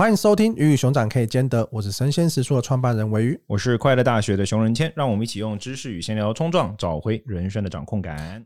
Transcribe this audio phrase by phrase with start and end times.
[0.00, 8.42] 欢迎收听《鱼与熊掌可以兼得》，我是神仙食书的创办人鮪鱼，我是快乐大学的熊仁谦，让我们一起用知识与闲聊冲撞，找回人生的掌控感。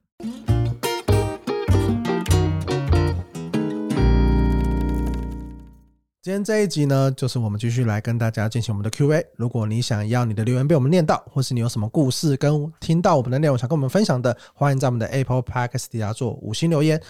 [6.20, 9.24] 今天这一集呢，就是我们继续来跟大家进行我们的 Q&A。
[9.36, 17.00] 如果你想要你的留言被我们念到，或是你有什么故事跟听到我们的内容想跟我们分享的，欢迎在我们的 Apple Podcast 底下做五星留言。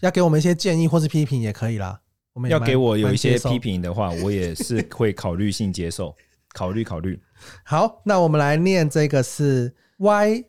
[0.00, 2.00] 要给我们一些建议或是批评也可以啦。
[2.34, 6.14] 我们要给我有一些批评的话，我也是会考虑性接受，
[6.54, 7.20] 考虑考虑。
[7.64, 10.44] 好，那我们来念这个是 Y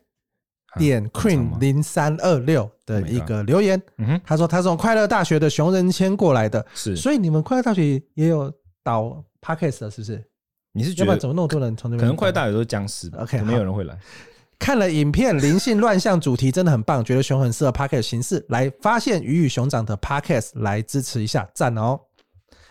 [0.78, 3.82] 点 Queen 零三二六的一个留言。
[3.98, 8.52] 嗯哼，他说他是从快乐大学的熊仁谦过来的，是，所以你们快乐大学也有
[8.84, 10.24] 导 Podcast 的，是不是？
[10.72, 12.00] 你是觉得怎么那么多人从那边？
[12.00, 13.98] 可能快乐大学都是僵尸吧？OK，没有人会来。
[14.64, 22.00] 看了影片，灵性乱象主题真的很棒，觉得熊很适合 Podcast 形式来发现鱼与熊掌的 Podcast 来支持一下，赞哦！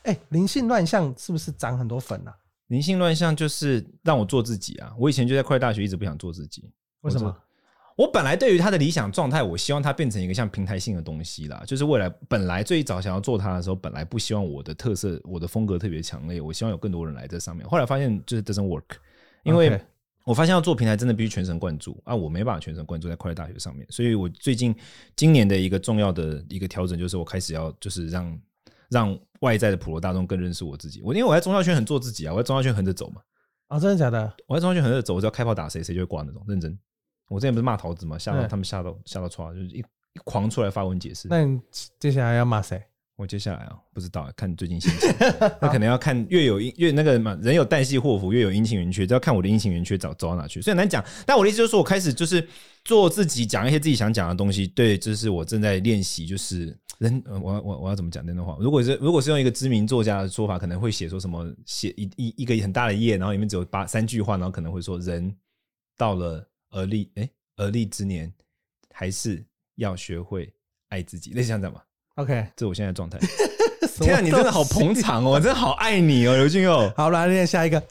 [0.05, 2.35] 哎，灵性乱象是不是涨很多粉啊？
[2.69, 4.91] 灵性乱象就是让我做自己啊！
[4.99, 6.65] 我以前就在快乐大学一直不想做自己，
[7.03, 7.37] 为什么？
[7.95, 17.69] 我本来对于他的理想状态，我希望它变成一个像平台性的东西啦，就是未来本来最早想要做它的时候，本来不希望我的特色、我的风格特别强烈，我希望有更多人来这上面。
[17.69, 18.97] 后来发现就是 doesn't work，
[19.43, 19.79] 因为。
[20.25, 22.15] 我发现要做平台真的必须全神贯注啊！
[22.15, 24.75] 我没办法全神贯注在快乐大学上面，所以我最近
[25.17, 28.41] 今年的一个重要的一个调整就是，我开始要就是让
[28.89, 31.01] 让外在的普罗大众更认识我自己。
[31.03, 33.21] 我因为我在宗教圈很做自己啊，我在宗教圈横着走嘛。
[33.67, 34.33] 啊，真的假的？
[34.47, 36.79] 我在宗教圈横着走，我只要开炮打谁，谁就会挂那种认真。
[37.29, 41.27] 我之前不是骂桃子嘛，吓到他们吓到吓到剉，就是一一狂出来发文解释。
[41.29, 41.59] 那你
[41.99, 42.81] 接下来要骂谁？
[43.23, 45.09] 我接下来啊，不知道，看最近心情。
[45.63, 50.61] 那可能要看越有越那个嘛，人有旦夕祸福，越有阴晴圆缺，就要看我的阴晴圆缺走走到哪去。
[50.61, 51.05] 所以难讲。
[51.25, 52.45] 但我的意思就是，我开始就是
[52.85, 54.67] 做自己，讲一些自己想讲的东西。
[54.67, 56.27] 对，就是我正在练习。
[56.27, 58.57] 就是人，我我我要怎么讲这段话？
[58.61, 61.49] 如果是如果是用一个知名作家的说法，可能会写说什么？
[61.65, 65.33] 写一一一个很大的页，然后里面只有八三句话，然后可能会说：人
[65.97, 68.33] 到了而立，哎，而立之年，
[68.93, 69.45] 还是
[69.77, 70.53] 要学会
[70.89, 71.31] 爱自己。
[71.33, 71.85] 那像这样吧。
[72.23, 73.19] OK，这是我现在的状态。
[73.99, 76.91] 天啊，你真的好捧场哦，我真的好爱你哦，刘俊佑。
[76.97, 77.83] 好，来念下一个。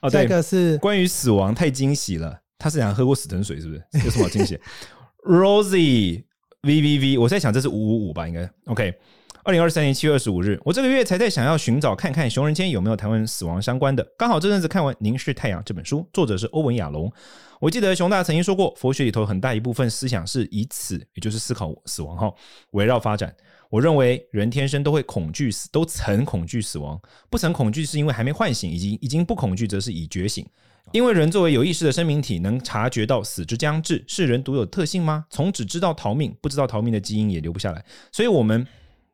[0.00, 2.38] 哦，下一个是关于死亡，太惊喜了。
[2.58, 4.04] 他是想喝过死藤水，是不是？
[4.04, 4.58] 有什么好惊喜？
[5.26, 6.24] Rosie
[6.62, 8.94] V V V，我在想这是五五五吧，应该 OK。
[9.42, 14.06] 二零二三年七月二十五日，我这个月才在想要寻找看看熊仁谦有没有谈论死亡相关的。
[14.18, 17.10] 刚好这阵子看完《凝视太阳》这本书，作者是欧文亚龙。
[17.58, 22.32] 我记得熊大曾经说过，佛学里头很大一部分思想是以此，也就是思考死亡哈，
[22.72, 23.34] 围绕发展。
[23.70, 27.00] 我认为人天生都会恐惧死，都曾恐惧死亡。
[27.30, 30.46] 不曾恐惧是因为还没唤醒，已经已经不恐惧则是已觉醒。
[30.92, 35.24] 因为人作为有意识的生命体，能察觉到死之将至，是人独有特性吗？
[35.30, 37.82] 从只知道逃命，不知道逃命的基因也留不下来。
[38.12, 38.66] 所以，我们。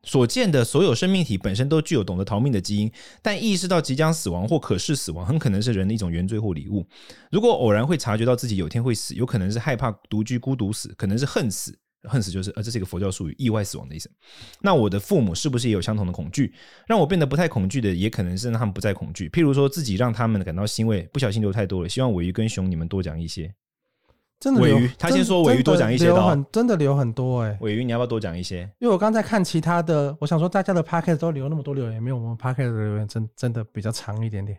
[0.03, 2.89] 所见的所有生命体本身都具有懂得逃命的基因，
[3.21, 6.87] 但意识到即将死亡或可视死亡，很可能是人的一种原罪或礼物。
[7.29, 14.09] 如果偶然会察觉到自己有天会死，有可能是害怕独居孤独死，可能是恨死，恨死就是呃，这是一个佛教术语，意外死亡的意思。
[14.61, 16.53] 那我的父母是不是也有相同的恐惧？
[16.87, 19.29] 让我变得不太恐惧的，也可能是让他们不再恐惧。
[19.29, 21.89] 譬如说自己让他们感到欣慰，不小心流太多了。
[21.89, 23.53] 希望尾鱼跟熊你们多讲一些。
[24.39, 27.57] 真的，尾鱼，他先说尾鱼多讲一些的，很真的留很多哎、欸。
[27.59, 28.61] 鮪鱼，你要不要多讲一些？
[28.77, 34.55] 因为我刚才看其他的，我想说大家的 podcast 都留那么多留言，没有我们 podcast 的留言真真的比较长一点点。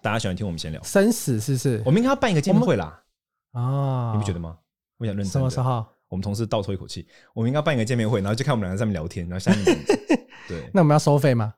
[0.00, 1.82] 大家喜欢听我们闲聊生死是不是？
[1.84, 3.02] 我们应该要办一个见面会啦。
[3.50, 4.56] 啊，你不觉得吗？
[4.98, 5.32] 我想认真。
[5.32, 5.84] 什么时候？
[6.08, 9.64] 我们同事倒抽一口气，我们应该办一个见面会，然后就看我们两个在上面聊天，然后下面
[10.48, 10.70] 对。
[10.72, 11.54] 那我们要收费吗？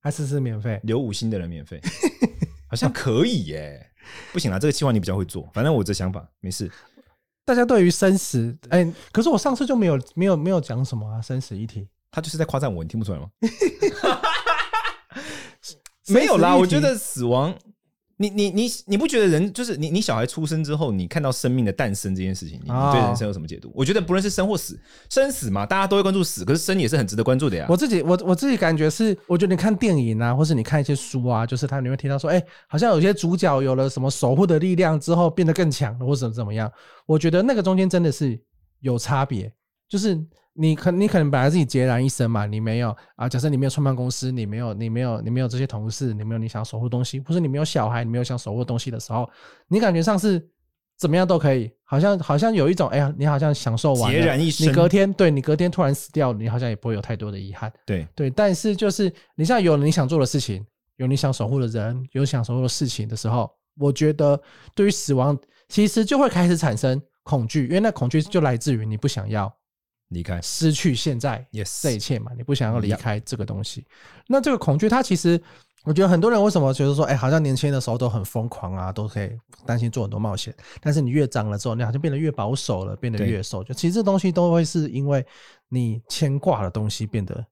[0.00, 0.80] 还是是免费？
[0.82, 1.80] 留五星的人免费，
[2.68, 3.88] 好像可以耶、欸。
[4.32, 6.70] 不行啦，这个计划你比较会做，反正我这想法没事。
[7.44, 13.30] 大家对于生死，哎、欸，可是我上次就没有没有没有讲什么啊，生死一题，他就是在夸赞我，你听不出来吗？
[16.08, 17.56] 没有啦，我觉得死亡。
[18.16, 19.90] 你你你你不觉得人就是你？
[19.90, 23.70] 你小孩出生之后，你看到生命的诞生这件事情，你对人生有什么解读？
[23.74, 24.78] 我觉得不论是生或死，
[25.10, 27.66] 生死嘛，大家都会关注死，可是生也是很值得关注的呀。
[27.68, 36.70] 我自己我我自己感觉是，我觉得你看电影啊，或是你看一些书啊，就是他你会听到说，哎，好像有些主角有了什么守护的力量之后，变得更强了，或者怎么样？
[37.06, 38.40] 我觉得那个中间真的是
[38.80, 39.52] 有差别，
[39.88, 40.18] 就是。
[40.54, 43.28] 你可你可能本来自己孑然一身嘛，你没有啊？
[43.28, 49.28] 假设你没有创办公司，你没有你没有你没有这些同事，你没有你想守护东西，或是你没有小孩，你没有想守护东西的时候，
[49.68, 50.46] 你感觉上是
[50.98, 54.68] 怎么样都可以，好像好像有一种哎呀，你好像享受完，孑然一身。
[54.68, 57.72] 你隔天对你隔天突然死掉，你好像也不会有太多的遗憾。
[57.86, 60.64] 对对，但是就是你现在有了你想做的事情，
[60.96, 64.38] 有你想守护的人，有想守护的事情的时候，我觉得
[64.74, 65.36] 对于死亡
[65.68, 69.50] 其实就会开始产生恐惧，因为那恐惧就来自于你不想要。
[70.12, 73.86] 离开，失去现在 Yes 这一切嘛，你不想要离开这个东西。
[74.26, 75.40] 那这个恐惧，它其实
[75.84, 79.30] 我觉得很多人为什么觉得说，哎，好像年轻的时候都很疯狂啊，都可以
[79.66, 83.64] 担心做很多冒险，但是你越长了之后，你好像变得越保守了，变得越瘦。
[83.64, 85.26] 就其实这东西都会是因为
[85.68, 87.44] 你牵挂的东西变得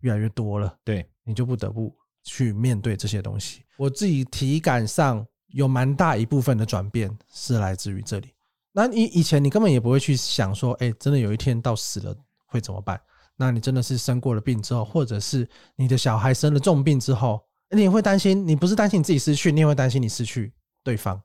[0.00, 1.94] 越来越多了，对，你就不得不
[2.24, 3.62] 去面对这些东西。
[3.76, 8.33] 我自己体感上有蛮大一部分的转变是来自于这里。
[8.76, 12.12] 那你以前你根本也不会去想说，哎，真的有一天到死了
[12.44, 13.00] 会怎么办？
[13.36, 17.40] 那你真的是生过了病之后，或者是你的小孩生了重病之后，
[17.70, 18.46] 你也会担心。
[18.46, 21.20] 你不是担心你自己失去，你也会担心你失去对方。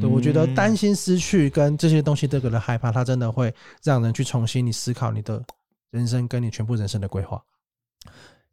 [0.00, 5.44] 对，我觉得担心失去跟这些东西这个的害怕，它真的会让人去重新你思考你的
[5.90, 7.42] 人生跟你全部人生的规划。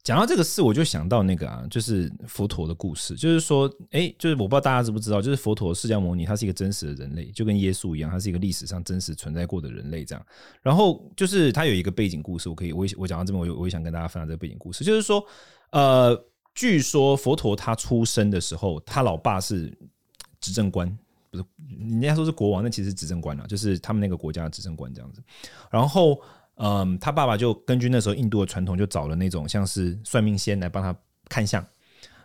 [0.04, 3.16] 讲到这个事，我就想到那个啊，就是佛陀的故事。
[3.16, 10.26] 就是说，哎，就是我不知道大家知不知道，就是佛陀释迦牟尼，他是一个真实的人类，就跟耶稣一样，他是一个历史上真实存在过的人类这样。
[10.62, 14.84] 然后就是他有一个背景故事，我可以，我我讲到这边，我我也想跟大家分享这个背景故事。
[14.84, 15.26] 就是说，
[15.72, 16.22] 呃，
[16.54, 19.74] 据说佛陀他出生的时候，他老爸是
[20.42, 20.86] 执政官，
[21.32, 21.46] 不是
[21.80, 25.24] 人家说是国王，那其实执政官啊，就是他们那个国家的执政官这样子。
[25.72, 26.22] 然后。
[26.66, 30.96] 嗯，他爸爸就根据那时候印度的传统，就找了那种像是算命仙来帮他
[31.28, 31.66] 看相。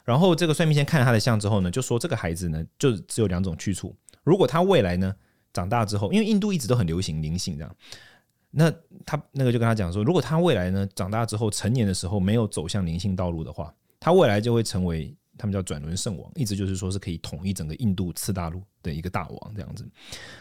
[0.05, 3.93] 然后这个算命仙看了他的相之后呢，就说这个孩子呢，就只有两种去处。
[4.23, 5.13] 如果他未来呢
[5.53, 7.77] 长大之后，因为印度一直都很流行灵性这样，
[8.53, 8.73] 那
[9.05, 19.85] 他那个就跟他讲说，如果他未来呢长大之后成年的时候没有走向灵性道路的话，他未来就会成为他们叫转轮圣王，一直就是说是可以统一整个印度次大陆的一个大王这样子。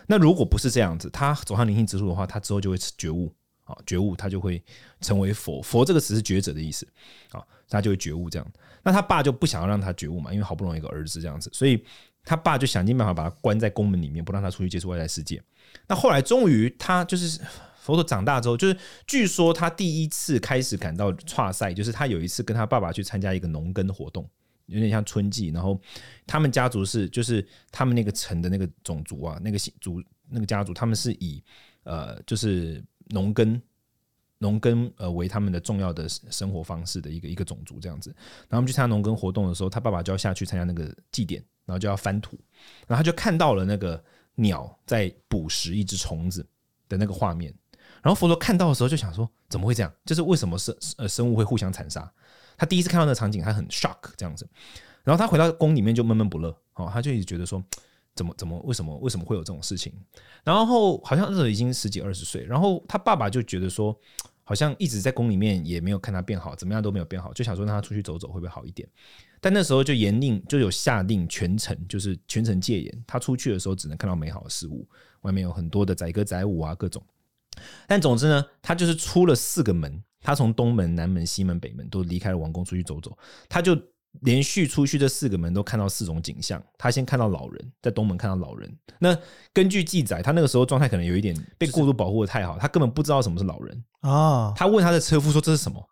[0.06, 3.34] 那如果不是这样子，他走上灵性之路的话，他之后就会觉悟。
[3.68, 4.64] 啊，觉悟他就会
[5.02, 5.62] 成为佛。
[5.62, 6.88] 佛这个词是觉者的意思
[7.32, 8.52] 啊，他就会觉悟这样。
[8.82, 11.84] 那他爸就不想要让他觉悟嘛，因为好不容易一个儿子这样子，所以
[12.24, 15.44] 他爸就想尽办法把他关在宫门里面，不让他出去接触外在世界。
[15.86, 17.42] 那后来终于他就是
[17.82, 24.26] 佛陀长大之后，就是据说他第一次开始感到挫赛，就是他有一次跟他爸爸去参加一个农耕活动，
[24.68, 25.50] 有点像春季。
[25.50, 25.78] 然后
[26.26, 31.44] 他们家族是就是他们那个城的那个种族啊，那个族那个家族，他们是以
[31.84, 32.82] 呃就是。
[33.10, 33.62] 农耕，
[34.40, 38.10] 农耕呃为他们的重要的生活方式的一个一个种族这样子。
[38.12, 42.38] 然后他们去参加农耕活动的时候，他爸爸就要下去参加那个祭典，然后就要翻土，
[42.88, 44.04] 然后他就看到了那个
[44.36, 46.46] 鸟在捕食一只虫子
[46.88, 47.54] 的那个画面。
[48.04, 49.92] 然后佛陀看到的时候就想说，怎么会这样？
[50.06, 52.10] 就是为什么生呃生物会互相残杀？
[52.58, 54.48] 他第一次看到那个场景，他很 shock 这样子。
[55.04, 57.64] 然后他回到宫里面就闷闷不乐，哦，他就一直觉得说。
[58.18, 59.94] 怎么怎么为什么为什么会有这种事情？
[60.44, 63.96] 然后好像那时候已经十几二十岁，然后他爸爸就觉得说，
[64.44, 68.90] 好像一直在宫里面也没有看他变好，怎么样都没有变好，就想说让他出去走走会不会好一点？
[69.40, 74.88] 但那时候就严令就有下令全城就是全城戒严，他出去的时候只能看到美好的事物，
[75.22, 77.02] 外面有很多的载歌载舞啊各种。
[77.88, 83.16] 但总之呢，他就是出了四个门，他从东门、南门、西门、北门都离开了王宫出去走走，
[83.48, 83.80] 他就。
[84.22, 86.62] 连续出去这四个门都看到四种景象。
[86.78, 88.72] 他先看到老人，在东门看到老人。
[89.00, 89.18] 那
[89.54, 94.54] 根据记载，他那个时候状态可能有一点被过度保护的太好，他根本不知道什么是老人啊。
[94.56, 95.84] 他问他的车夫说，这是什么，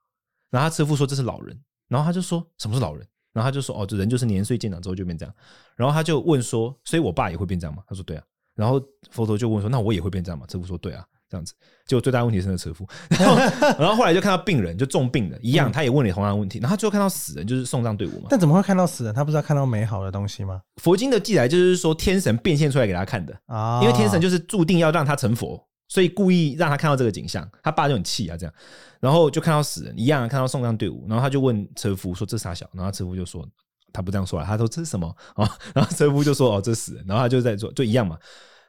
[0.50, 5.36] 然后他车夫说这是老人，然后他就说什么是老人，然后他就说哦，这人就是年岁渐长之后就变这样。
[5.76, 7.84] 然后他就问说，所以我爸也会变这样吗？
[7.88, 8.24] 他说对啊。
[8.56, 8.82] 然后
[9.12, 10.46] 佛陀就问说，那我也会变这样吗？
[10.48, 11.06] 车夫说对啊。
[11.30, 11.54] 这样子，
[11.88, 13.36] 结果最大问题是那个车夫，然后，
[13.80, 18.28] 然后后来就看到病人，就重病的一样，他也问了同样的问题，然后他最后看到死人，就是送葬队伍嘛。
[18.30, 19.14] 但怎么会看到死人？
[19.14, 20.62] 他不是要看到美好的东西吗？
[20.82, 27.50] 佛经的记载就是说，天神变现出来给他看的啊，因为天神就是注定要让他成佛，所以故意让他看到这个景象。
[27.64, 28.54] 他爸就很气啊，这样，
[29.00, 33.44] 然后就看到死人一样，看到送葬队伍，然后他就问车夫说：“这啥小？”然后车夫就说
[33.92, 35.50] ：“他不这样说了，他说这是什么啊？
[35.74, 38.16] ”然后车夫就说：“哦，这是死人。”然后他就在说，就一样嘛。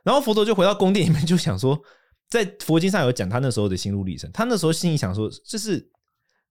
[0.02, 1.78] 然后佛陀就回到宫殿里面，就想说。
[2.28, 5.90] 在佛经上有讲他那时候的心路历程，他那时候心里想说，就是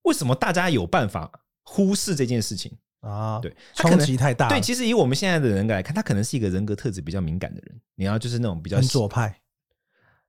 [0.04, 1.32] 为什么大家有办法
[1.64, 3.40] 忽视这件事情啊？
[3.40, 4.48] 对，冲击太大。
[4.50, 7.82] 对，其实以我们现在的人来看，他可能是一个人格特质比较敏感的人。
[7.96, 9.40] 你要就是那种比较左派。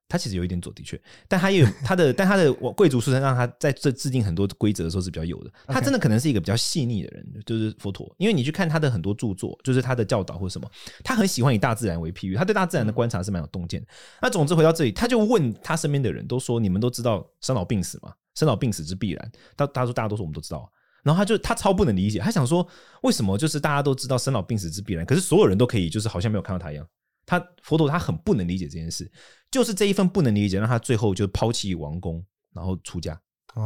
[0.08, 5.50] 他其实有一点左，的确，但他也有 他的，但他的贵族出身让他在这制定很多规则的时候是比较有的。
[5.66, 8.14] 他真的可能是一个比较细腻的人，就是佛陀。
[8.18, 10.70] 因为你去看他的很多著作，就是他的教导或什么，
[11.02, 13.84] 他很喜欢以大自然为譬喻，他对大自然的观察是蛮有洞见。
[14.22, 18.12] 那总之回到这里，他就问他身边的人都说：“你们都知道生老病死吗？
[18.34, 20.70] 生老病死之必然。”他他说：“大家都说我们都知道。”
[21.02, 22.66] 然后他就他超不能理解，他想说
[23.02, 26.86] ：“为什么就是大家都知道生老病死之必然，可是所有人都可以就是好像没有看到他一样？”
[27.26, 29.10] 他佛陀他很不能理解这件事。
[29.50, 33.18] 就是这一份不能理解，让他最后就抛弃王宫，然后出家，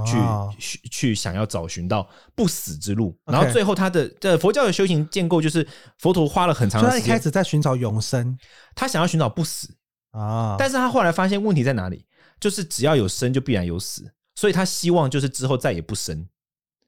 [0.06, 3.18] 去去想要找寻到不死之路。
[3.24, 5.66] 然后最后他的这佛教的修行建构，就是
[5.98, 8.38] 佛陀花了很长的时间，他一开始在寻找永生，
[8.74, 9.74] 他想要寻找不死
[10.10, 10.56] 啊。
[10.58, 12.06] 但是他后来发现问题在哪里？
[12.38, 16.26] 就是只要有生就必然有死，所以他希望就是之后再也不生。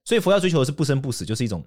[0.04, 1.64] 所以佛教追求的是不生不死，就是一种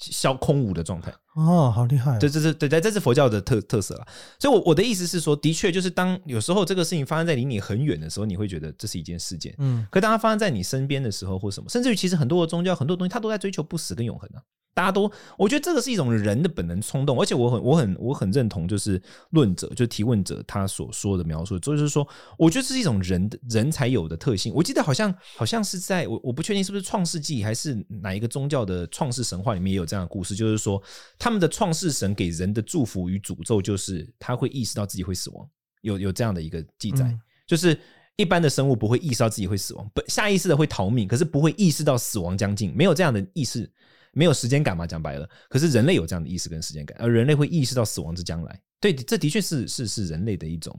[0.00, 1.12] 消空无的状态。
[1.34, 2.18] 哦，好厉害！
[2.18, 4.06] 对这是对对，这是佛教的特特色了。
[4.38, 9.54] 所以我，我我的意思是说，的确就是当有时候这个事情发生在离你很远的时候，你会觉得这是一件事件。
[9.58, 14.42] 嗯，可当它发生在你身边的时候，或什么，甚至于其实很多的宗教，很多东西，它都在追求不死跟永恒啊。
[14.72, 22.06] 大家都，我觉得这个是一种人的本能冲动，而且我很、我很、我很认同，就是论者，就是提问者他所说的描述，就是说，
[22.38, 24.54] 我觉得这是一种人的人才有的特性。
[24.54, 30.80] 我记得好像好像是在我我不确定是不是创世纪还是哪一个宗教的创世神话里面也有这样的故事，就是说
[31.18, 35.46] 他们的创世神给人的祝福与诅咒，就是他会意识到自己会死亡，
[35.82, 37.76] 有有这样的一个记载，嗯、就是
[38.16, 43.70] 一般的生物不会意识到自己会死亡，不下意识的会逃命，可是不会意识到死亡将近，没有这样的意识。
[44.12, 44.86] 没有时间感嘛？
[44.86, 48.60] 讲白了，可是人类有这样的意识跟时间感，而人类会意识到死亡之将来。
[48.80, 50.74] 对，这的确是是是人类的一种，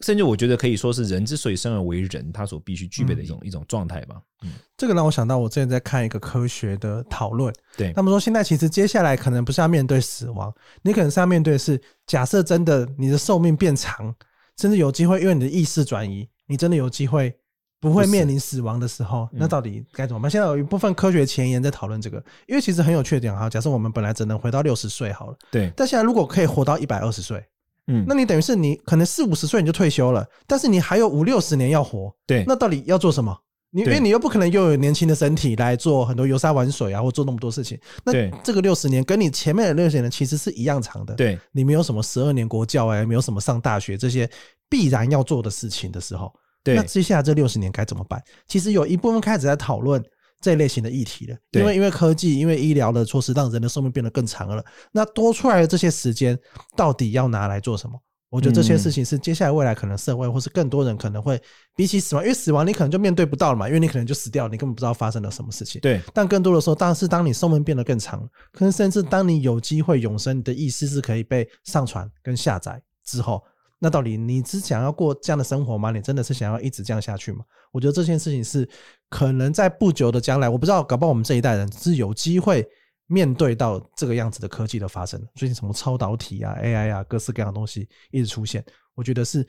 [0.00, 4.20] 甚至我觉得可以说是人之所以生而为人，他所必须具备的一种、嗯、一种状态吧。
[4.42, 14.14] 嗯，这个让我想到我之前在看一个科学的讨论，对他们说，现在其实接下来可能不是要面对死亡，你可能是要面对的是，假设真的你的寿命变长，
[14.56, 17.36] 甚至有机会因为你的意识转移，你真的有机会。
[17.80, 20.30] 不会面临死亡的时候，那到底该怎么办？
[20.30, 23.48] 现在有一部分科学前沿在讨论这个，因为其实很有缺点哈。
[23.48, 25.72] 假设我们本来只能回到六十岁好了，对。
[25.76, 27.44] 但现在如果可以活到一百二十岁，
[27.86, 32.44] 嗯，那你等于是你可能四五十岁你就退休了，但是你还有五六十年要活，对。
[32.46, 33.36] 那到底要做什么？
[33.70, 37.78] 你因为你又不可能又有年轻的身体来做很多游山玩水啊，或做那么多事情。
[38.02, 41.14] 那这个六十年跟你前面的六十年其实是一样长的。
[41.14, 41.38] 对。
[41.52, 44.28] 你没有什么十二年国教哎，没有什么上大学这些
[44.70, 46.32] 必然要做的事情的时候。
[46.76, 48.22] 那接下来这六十年该怎么办？
[48.46, 50.02] 其实有一部分开始在讨论
[50.40, 54.64] 这一类型的议题了，因为因为科技、因为医疗的措施，让人的寿命变得更长了。
[54.92, 56.38] 那多出来的这些时间，
[56.76, 58.00] 到底要拿来做什么？
[58.30, 61.40] 我觉得这些事情是接下来未来可能社会或是更多人可能会
[61.74, 65.80] 比起死亡，因为死亡你可能就面对不到了嘛，因为你可能就死掉了，你根本不知道发生了什么事情。
[65.80, 65.98] 对。
[66.12, 68.20] 但更多的时候，当然是当你寿命变得更长，
[68.52, 73.42] 可能甚至当你有机会永生，你的意识是可以被上传跟下载之后。
[73.80, 75.90] 那到底你是想要过这样的生活吗？
[75.92, 77.44] 你真的是想要一直这样下去吗？
[77.70, 78.68] 我觉得这件事情是
[79.08, 82.66] 可能在不久的将来，我不知道，搞不好我们这一代人是有机会
[83.06, 85.22] 面对到这个样子的科技的发生。
[85.34, 88.64] 最近什么超导体啊、AI 啊，各式各样的东西一直出现，
[88.96, 89.46] 我觉得是，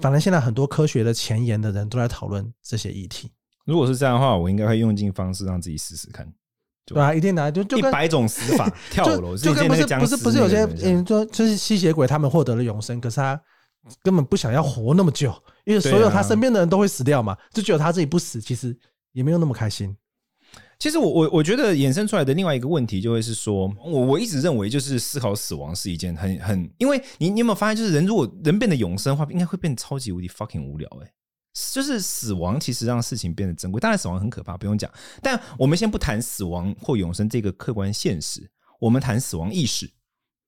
[0.00, 3.30] 反正现在很多科学的前沿的人都在讨论这些议题。
[3.64, 6.26] 如果是这样的话，我应该会用尽方式让自己试试看。
[6.84, 13.40] 对啊，一定的，就就一百种死法， 跳楼，就跟不是不是不是有些嗯，说就是吸血鬼他们获得了永生，可是他。
[14.02, 15.34] 根本不想要活那么久，
[15.64, 18.76] 因为所有他身边的人都会死掉嘛，就只有他自己不死，其实
[19.12, 19.96] 也没有那么开心。
[20.78, 31.12] 其实我我我觉得衍生出来的另外一个问题就会是说，我我一直认为就是思考死亡是一件很很，因为你你有没有发现，就是人如果人变得永生的话，应该会变得超级无敌 fucking 无聊诶、欸，
[31.72, 34.90] 就是死亡其实让事情变得珍贵，当然死亡很可怕，不用讲。
[35.22, 39.88] 但我们先不谈死亡或永生这个客观现实，我们谈死亡意识。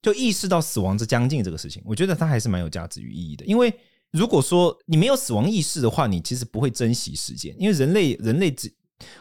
[0.04, 3.44] 就意识到死亡之将近这个事情，我觉得它还是蛮有价值与意义的。
[3.46, 3.72] 因为
[4.10, 7.56] 如果说你没有死亡意识的话，你其实不会珍惜时间。
[7.58, 8.70] 因为人类，人类只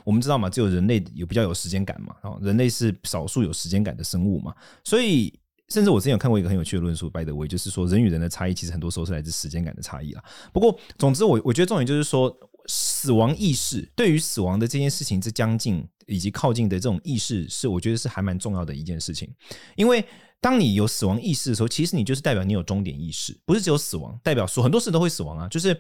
[0.04, 2.14] 我们知道嘛，只有人类有比较有时间感嘛。
[2.24, 4.54] 哦，人类是少数有时间感的生物嘛。
[4.84, 5.34] 所以，
[5.70, 10.24] 甚至我之前有看过一个很有趣的论述，by the way，就是说人与人的差异其实很多时候是来自时间感的差异啦。
[10.52, 12.32] 不过，总之我我觉得重点就是说，
[12.68, 19.34] 死亡意识对于死亡的这件事情之将近以及靠近的这种意识，是我觉得是还蛮重要的一件事情，
[19.76, 20.06] 因为。
[20.44, 25.48] 当你有死亡意识的时候，其实你就是代表你有终点意识，不是只有死亡，代表说很多事都会死亡啊。
[25.48, 25.80] 就是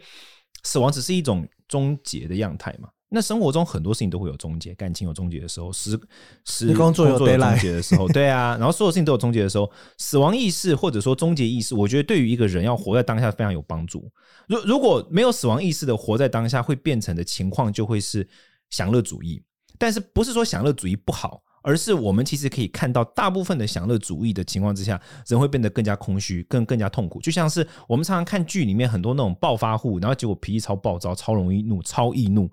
[0.64, 2.88] 死亡只是一种终结的样态嘛。
[3.10, 6.00] 那生活中很多事情都会有终结，感情有终结的时候，时
[6.46, 7.28] 时工作有终
[7.60, 8.56] 结的时候，对啊。
[8.58, 14.10] 然后所有事情都有终结的时候，死亡意识或者说终结意识，我觉得对于一个人要活在当下非常有帮助。
[14.48, 18.26] 如如果没有死亡意识的活在当下，会变成的情况就会是
[18.70, 19.44] 享乐主义。
[19.78, 21.44] 但是不是说享乐主义不好？
[21.64, 27.20] 而是我们其实可以看到，大部分的享乐主义的情况之下，人会变得更加空虚，更更加痛苦。
[27.20, 32.48] 就像是我们常常看剧里面很多那种暴发户，然后结果脾气超暴躁，超容易怒，超易怒。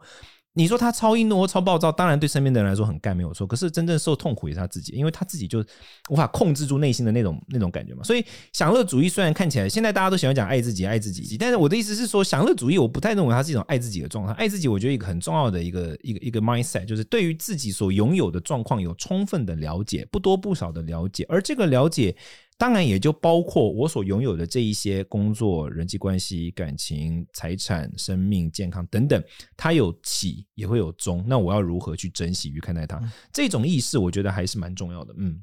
[0.60, 3.46] 你说他超易怒或超暴躁，当然对身边的人来说很干没有错。
[3.46, 5.64] 可是真正受痛苦也是他自己，因为他自己就
[6.10, 8.04] 无法控制住内心的那种那种感觉嘛。
[8.04, 14.34] 所以享乐主义虽然看起来现在大家都喜欢讲爱自己爱自己，但是我的意思是说，享乐主义我不太认为它是一种爱自己的状态。
[14.34, 22.14] 爱自己，我觉得一个很重要的一个一个一个 mindset 就是对于自己所拥有的状况有充分的了解，不多不少的了解，而这个了解。
[22.60, 29.24] 当然，也就包括我所拥有的这一些工作、人际关系、感情、财产、生命、健康等等，
[29.56, 31.24] 它有起也会有终。
[31.26, 33.00] 那我要如何去珍惜与看待它？
[33.32, 35.14] 这种意识，我觉得还是蛮重要的。
[35.16, 35.40] 嗯，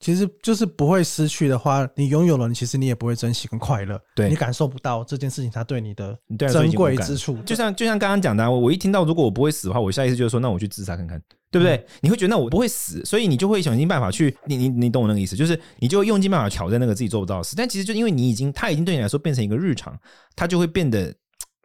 [0.00, 3.96] 其实就是不会失去的话，你拥有了，你其实你也不会珍惜跟快乐。
[4.16, 7.36] 对，你感受不到这件事情它对你的珍贵之处。
[7.42, 11.22] 就像就像刚刚讲的、啊，我一听到如果我不会死的话，我下意识就是说，那我去自杀看看，
[11.56, 11.76] 对不对？
[11.76, 17.56] 嗯、你会觉得那我不会死，所以你就会想尽办法去，你你你懂我那个意思，就是你就会用尽办法挑战那个自己做不到的事。
[17.56, 19.98] 但其实就因为你已经，它已经对你来说变成一个日常，
[20.34, 21.14] 它就会变得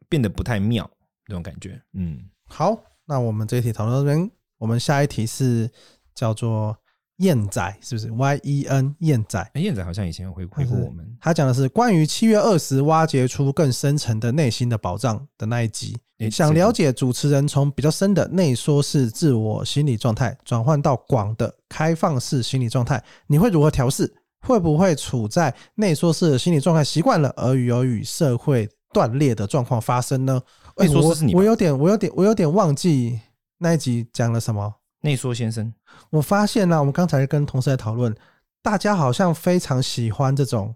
[0.07, 0.89] 变得不太妙
[1.27, 1.81] 那种感觉。
[1.93, 5.69] 嗯，好，那我们这一题讨论到这边，我们下一题是
[6.15, 6.77] 叫做。
[7.21, 11.05] 燕仔是不是？Y E N 燕仔，哎，燕仔好像以前有回回过我们。
[11.19, 15.97] 他讲的是关于七月二十挖掘出更深层的内心的宝藏的那一集。
[16.29, 24.13] 想了解主持人从比较深的内缩式自我心理状态转换到广的开放式心理状态，你会如何调试？
[24.41, 30.41] 会不会处在内缩式的心理状态习惯了，而有与社会断裂的状况发生呢？
[30.77, 33.19] 内缩式是你，我有点，我有点，我有点忘记
[33.59, 34.73] 那一集讲了什么。
[35.01, 35.73] 内缩先生，
[36.11, 38.15] 我发现呢、啊，我们刚才跟同事在讨论，
[38.61, 40.75] 大家好像非常喜欢这种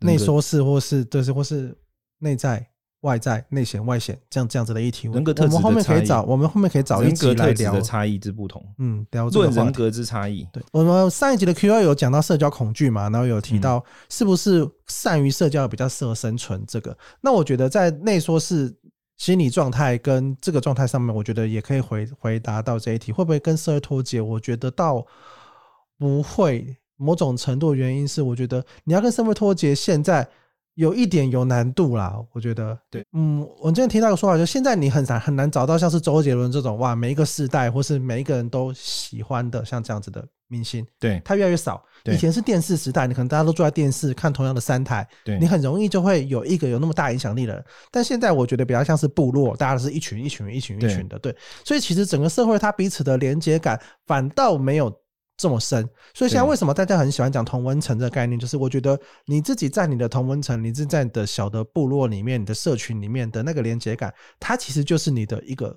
[0.00, 1.72] 内缩式，或是对，是或是
[2.18, 2.66] 内在、
[3.02, 5.08] 外在、内显、外显这样这样子的议题。
[5.08, 8.64] 人格特质我们后面可以找，我们后面可以找一集来聊的差异之不同。
[8.78, 10.44] 嗯，聊论人格之差异。
[10.52, 16.90] 对，我们上一集的 Q&A 有讲到社交恐惧嘛，然后有提到是不是善于社交比较适合生存这个。
[16.90, 18.76] 嗯、那我觉得在内缩式。
[19.22, 24.20] 心理状态跟这个状态上面，我觉得也可以回回答到这一题，会不会跟社会脱节？
[24.20, 25.06] 我觉得倒
[25.96, 26.76] 不会。
[26.96, 30.28] 某种程度的原因是，我觉得你要跟社会脱节，现在
[30.74, 32.16] 有一点有难度啦。
[32.32, 41.82] 我觉得，对，嗯，我之前听到一个说法，就现在你很难很难找到像是周杰伦这种哇，每一个世代或是每一个人都喜欢的像这样子的明星，对，他越来越少。
[42.06, 47.64] 以前是电视时代，你可能大家都坐在电视看同样的三台，对，你很容易就会有一个有那么大影响力的人。
[47.92, 51.32] 但现在我觉得比较像是部落，大家是一群一群一群一群的，对。
[51.64, 54.92] 所以其实整个社会它彼此的连接感反倒没有
[55.42, 55.88] 这么深。
[56.14, 65.76] 所以现在为什么大家很喜欢讲同温层这个概念，就是我觉得你自己在你的同温层，你自己在你的小的部落里面，你的社群里面的那个连接感，它其实就是你的一个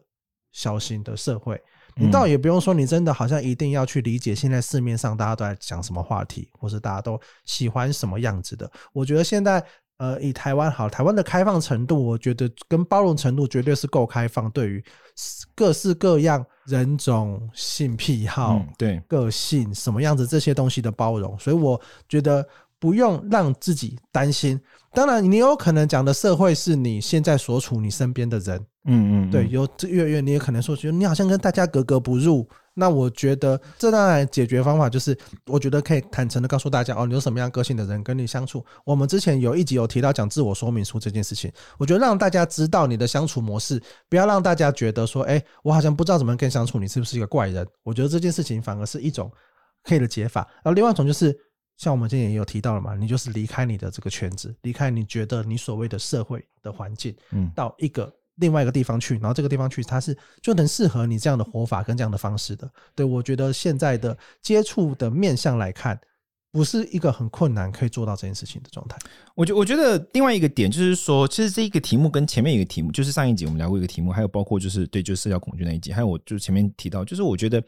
[0.52, 1.60] 小型的社会。
[1.98, 8.70] 你倒也不用说，你真的好像一定要去理解现在市面上大家都在讲什么话题，或是大家都喜欢什么样子的。
[8.92, 9.64] 我觉得现在，
[9.98, 14.84] 呃，以台湾好，台湾的开放程度，我觉得跟包容程度绝对是够开放，对于
[15.56, 22.48] 各式各样人种、性癖好、对个性什么样子这些东西的包容，所以我觉得
[22.80, 24.60] 不用让自己担心。
[24.94, 28.60] 当然，你有可能讲的社会是你现在所处你身边的人。
[28.86, 32.48] 嗯嗯，对，有这月月，你也可能说，觉得你好像跟大家格格不入。
[32.77, 38.64] 那我觉得，这当然解决方法就是，我觉得可以坦诚的告诉大家，哦，你有什么样个性的人跟你相处。
[38.83, 47.66] 我们之前有一集有提到讲自我说明书这件事情，我觉得让大家知道你的相处模式，不要让大家觉得说，哎，我好像不知道怎么跟相处，你是不是一个怪人？
[47.81, 49.31] 我觉得这件事情反而是一种
[49.83, 50.42] 可以的解法。
[50.55, 51.33] 然后另外一种就是，
[51.77, 58.14] 像我们今天也有提到了嘛，你就是离开你的这个圈子，离开你觉得你所谓的社会的环境，嗯，到一个。
[58.36, 62.70] 另外一个地方去，然后这个地方去，它是就能适合你这样的活法跟这样的方式的。
[62.94, 66.00] 对，我觉得现在的接触的面向来看。
[66.55, 68.98] 不是一个很困难可以做到这件事情的状态。
[69.35, 77.61] 我觉我觉得另外一个点就是说，其实这一个题目跟前面一个题目，就是上一集我们聊过一个题目，还有包括就是对，就是社交恐惧那一集，还有我就前面提到，就是我觉得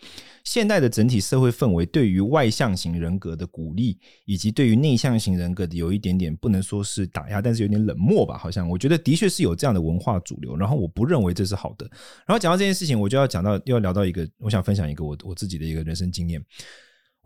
[0.45, 10.55] 现代的整体社会氛围对于外向型人格的鼓励，以及对于内向型人格的有一点点不能说是打压，但是有点冷漠吧，好像我觉得的确是有这样的文化主流。
[10.55, 11.85] 然后我不认为这是好的。
[12.25, 16.41] 然后讲到这件事情，我就要讲到又要聊到一个，我想分享一个我我自己的一个人生经验。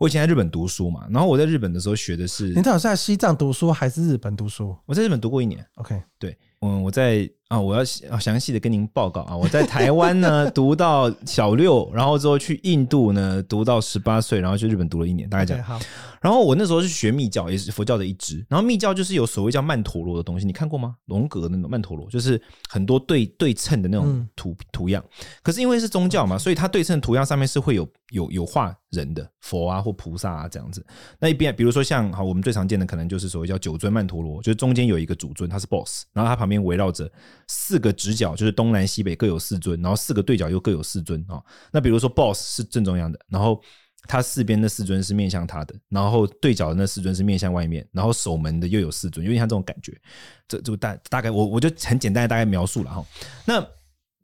[0.02, 4.76] 我以前在日本读书嘛，然后我在日本的时候学的是，你到底是在西藏读书还是日本读书？
[4.84, 5.64] 我在日本读过一年。
[5.76, 7.30] OK，对，嗯，我在。
[7.48, 7.84] 啊，我要
[8.18, 9.36] 详细的跟您报告啊！
[9.36, 15.62] 我在台湾呢 读到小六，然后之后去印度呢读到十八岁，然后去日本读了一年，大概这样。
[15.62, 15.78] 好，
[16.22, 18.42] 然后我那时候是学密教，也是佛教的一支。
[18.48, 20.96] 然后密教就是有所谓叫曼陀罗的东西，你看过吗？
[21.04, 25.04] 龙格的那种曼陀罗，就是很多对对称的那种图图样。
[25.42, 30.82] 可是因为是宗教嘛，所以它对称图样上面是会有有有画人的佛啊或菩萨啊这样子。
[31.20, 37.10] 那一边比如说像好，我们最常见的可能就是所谓叫九尊曼陀罗，就是中间有一个主尊，他是 boss，然后他旁边边围绕着。
[37.48, 41.42] 四个直角就是东南西北各有四尊，然后四个对角又各有四尊啊。
[41.72, 43.60] 那比如说 boss 是正中央的，然后
[44.06, 49.98] 他四边的四尊是面向他的，然后对角的那四尊是面向外面，然后守门的又有四尊，有点像这种感觉。
[50.46, 53.04] 这就大大概我我就很简单的大概描述了哈。
[53.46, 53.66] 那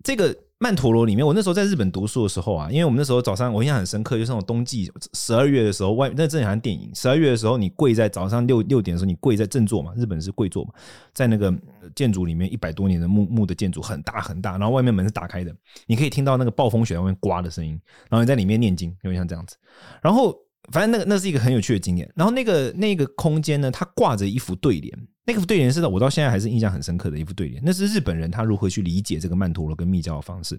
[0.04, 0.36] 这个。
[0.60, 6.90] 曼陀罗里面，我那时候在日本读书的时候啊，因为我们那时候早上我印象很深刻，就是那种冬季十二月的时候，外那真的好像电影。
[6.94, 10.72] 十二月的时候，你跪在早上六六点的时候，你跪在正座嘛，日本是跪座嘛，
[11.14, 11.54] 在那个
[11.94, 15.54] 建筑里面一百多年的木木的建筑，很大很大，然后外面门是打开的，
[15.86, 19.56] 你可以听到那个暴风雪外面刮的声音，然后你在里面念经，有点像这样子。
[20.02, 20.36] 然后
[20.72, 22.10] 反正那个那是一个很有趣的经验。
[22.16, 27.62] 然后那个那个空间呢，它挂着一幅对联，那个对联是的我到现在还是印象很深刻的一幅对联。
[27.62, 30.58] 那是日本人他如何去理解这个曼陀罗跟密教的方式。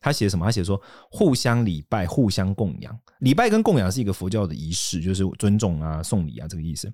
[0.00, 0.44] 他写什么？
[0.44, 2.96] 他写说互相礼拜，互相供养。
[3.18, 6.88] 礼拜跟供养是一个佛教的仪式，就是尊重啊、送礼啊这个意思。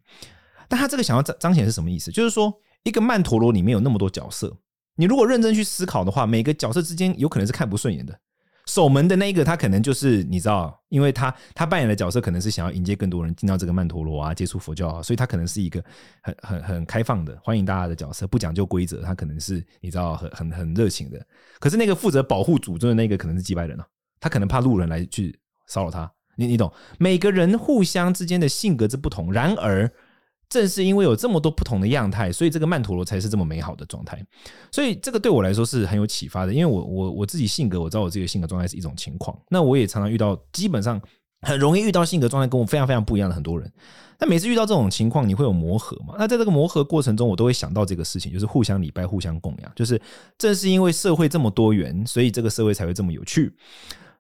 [0.67, 2.11] 但他这个想要彰彰显是什么意思？
[2.11, 2.51] 就是说
[2.85, 4.57] 一个曼陀罗里面有那么多角色，
[4.97, 8.19] 你如果认真去思考的话，每个角色之间有可能是看不顺眼的。
[8.67, 15.83] 守门的那一个，他可能就是你知道，因为他他扮演的角色可能是想要迎接更多人进到这个曼陀罗啊，接触佛教啊，所以他可能是一个
[16.23, 21.21] 很很很开放的，欢迎大家的角色，不讲究规则，他可能是你知道很很很热情的。
[21.59, 23.87] 可是那个负责保护祖宗的那个可能是几百人啊，
[24.21, 26.73] 他可能怕路人来去骚扰他，你你懂？
[26.99, 29.91] 每个人互相之间的性格之不同，然而。
[30.51, 34.23] 正是因为有这么多不同的样态，所以这个曼陀罗才是这么美好的状态。
[34.71, 39.35] 所以这个对我来说是很有启发的，因为我我我自己性格，我知道我自己的性格状态是一种情况。
[39.49, 41.01] 那我也常常遇到，基本上
[41.43, 43.73] 很容易遇到性格状态跟我非常非常不一样的很多人。
[44.19, 46.15] 但每次遇到这种情况，你会有磨合嘛？
[46.19, 49.73] 那在这个磨合过程中，我都会想到这个事情，就是互相礼拜、互相供养。
[49.75, 49.99] 就是
[50.37, 53.55] 正是因为社会这么多元，所以这个社会才会这么有趣。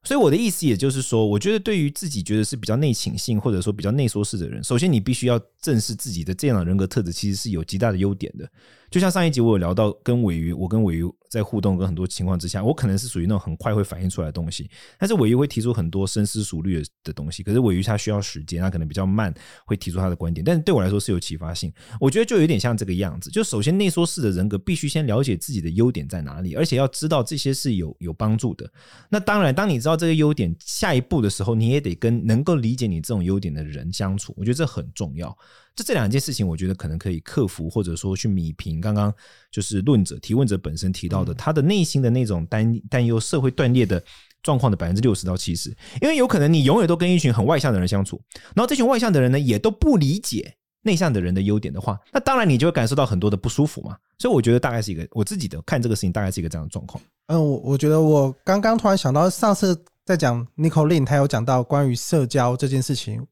[0.02, 8.50] 所以我的意思也就是说，我觉得对于自己觉得是比较内倾性或者说比较内缩式的人，首先你必须要正视自己的这样的人格特质，其实是有极大的优点的。
[8.90, 17.44] 就像上一集我有聊到，跟尾鱼，我跟尾鱼在互动，跟很多情况之下，我可能是属于那种很快会反应出来的东西，但是尾鱼会提出很多深思熟虑的东西。
[17.44, 19.32] 可是尾鱼它需要时间，它可能比较慢，
[19.64, 21.72] 会提出他的观点，但是对我来说是有启发性。
[22.00, 28.68] 我觉得就有点像这个样子，就首先内缩式的人格必须先了解自己的优点在哪里，而且要知道这些是有有帮助的。
[29.08, 34.34] 那当然，当你知道这个优点，下一步的时候，你也得跟能够理解你这种优点的人相处。
[34.36, 35.36] 我觉得这很重要。
[35.80, 39.10] 就这两件事情，我觉得可能可以克服，或者说去弭平刚刚
[39.50, 44.02] 就是论者提问者本身提到的他的内心的那种担担忧社会断裂的
[44.42, 48.20] 状况的百分之六十到七十，因为有可能你永远都跟一群很外向的人相处，
[48.54, 53.96] 然后这群外向的人呢也都不理解内向的人的优点的话，那当然你就会感受到很多的不舒服嘛。
[54.18, 57.02] 所以我觉得大概是一个我自己的看这个事情，大概是一个这样的状况。
[57.28, 63.26] 嗯，我我觉得我刚刚突然想到，上次在讲 Nicole Lin，他有讲到关于社交这件事情。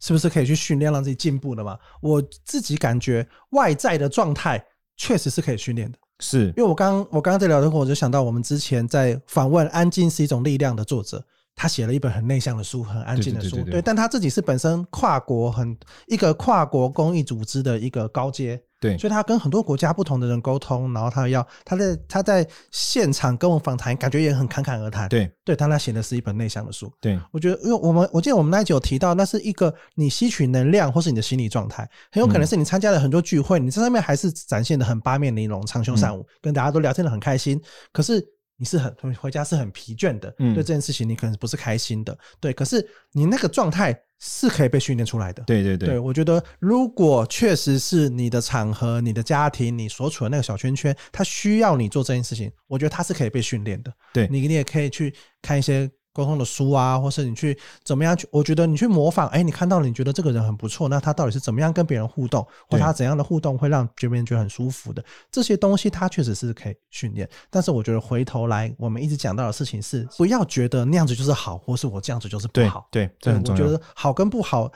[0.00, 1.78] 是不是可以去训练让自己进步的嘛？
[2.00, 4.64] 我自己感觉外在的状态
[4.96, 18.62] 确实是可以训练的，是因为我刚我刚刚在聊的时候，我就想到我们之前在访问《安静是一种力量》的作者，他写了一本很内向的书，很安静的书，对，但他自己是本身跨国很一个跨国公益组织的一个高阶。
[18.80, 25.08] 对，所以他跟很多国家不同的人沟通，然后他要他在他在现场跟我访谈，感觉也很侃侃而谈。
[25.08, 26.88] 对，对，他那写的是一本内向的书。
[27.00, 37.60] 对，我觉得，因为我们我记得我们那一集有提到，那是一个你吸取能量或是你的心理状态，很有可能是你参加了很多聚会，你在上面还是展现的很八面玲珑、长袖善舞，跟大家都聊天的很开心，
[37.92, 38.24] 可是
[38.56, 44.00] 你是很回家是很疲倦的，对这件事情你可能不是开心的，对，可是你那个状态。
[44.18, 45.42] 是可以被训练出来的。
[45.44, 53.92] 对对对，对，我觉得如果确实是你的场合、你的家庭、你所处的那个小圈圈，他需要你做这件事情，我觉得他是可以被训练的。
[54.12, 55.90] 对，你你也可以去看一些。
[56.12, 58.26] 沟通的书啊，或是你去怎么样去？
[58.32, 65.04] 我觉得你去模仿，哎，你看到了，你觉得这个人很不错，那他到底是怎么样跟别人互动，或他怎样的互动会让别人觉得很舒服的？
[65.30, 67.28] 这些东西他确实是可以训练。
[67.50, 72.88] 但是我觉得回头来，我们一直讲到的事情是，不要觉得那样子就是好，或是我这样子就是不好。
[72.90, 73.62] 对，对，这很重要。
[73.62, 74.70] 我觉得好跟不好，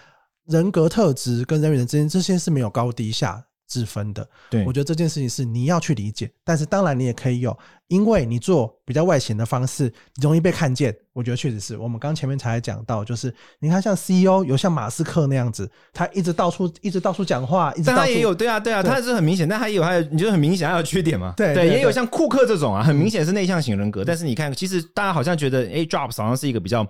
[0.47, 7.57] 人格特质跟人与人之间这些是没有高低下之分的，对，我觉得这件事情是你要去理解，但是当然你也可以有，
[7.89, 10.95] 因为你做比较外显的方式，容易被看见。
[11.15, 21.35] 我觉得确实是我们刚前面才讲到，就是你看像 CEO 有像马斯克那样子，他一直到处一直到处讲话，一直到处但他也有对啊对啊，对他是很明显，但他也有你觉得很明显他有缺点嘛？
[21.37, 26.87] 对对，也有像库克这种啊，很明显是内向型人格，嗯、但是你看，其实大家好像觉得，哎，Jobs 好像是一个比较。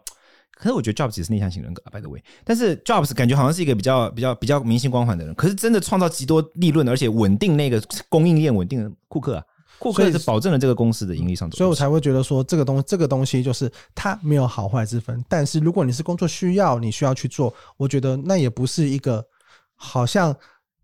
[0.63, 2.23] 可是我觉得 Jobs 也是内向型人格，by the way。
[2.45, 5.35] 但是 Jobs 感觉好像是一个比较比较比较明星光环的人。
[5.35, 9.45] 可是真的创造极多利润，而且稳定那个供应链稳定的库克啊，
[9.81, 11.51] 库克是保证了这个公司的盈利上。
[11.51, 15.25] 所以我才会觉得说，这个东这个东西就是它没有好坏之分。
[15.29, 19.27] 但是如果你是工作需要，你需要去做，我觉得那也不是一个
[19.75, 20.33] 好像。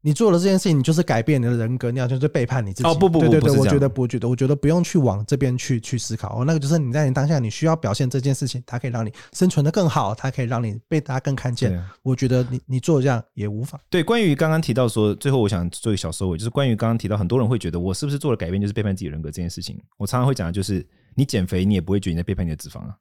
[0.01, 2.89] 你做了这件事情，你就是改变你的人格，你好像就是背叛你自己。
[2.89, 6.41] 哦不不不，对对对，不我觉得不觉得，我觉得不用去往这边去去思考。
[6.41, 11.77] 哦，那个就是你在你当下你需要表现这件事情，它可以让你生存的更好，它可以让你被大家更看见。
[11.77, 13.81] 啊、我觉得你你做这样也无妨。
[13.91, 22.97] 对，关于刚刚提到说，最后我想做一个小收尾，就是关于刚刚提到很多人会觉得我是不是做了改变就是背叛自己人格这件事情，我常常会讲的就是，你减肥你也不会觉得你在背叛你的脂肪啊，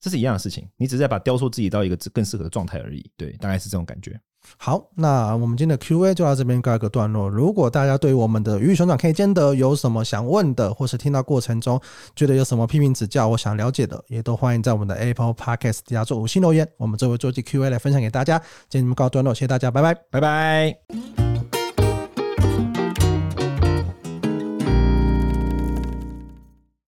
[0.00, 3.04] 这是一样的事情，你只是在把雕塑自己到一个更适合的状态而已。
[3.16, 4.18] 对，大概是这种感觉。
[4.56, 7.28] 好，那我们今天的 Q&A 就到这边告一个段落。
[7.28, 11.80] 如果大家对我们的鱼与熊掌可以兼得有什么想问的，或是听到过程中
[12.14, 18.38] 觉得有什么批评指教，我想了解的，也都欢迎在我们的 Apple Podcast 底下做五星留言，我们这回做期 Q&A 来分享给大家。
[18.68, 21.25] 今天你们告一段落，谢谢大家，拜拜，拜拜。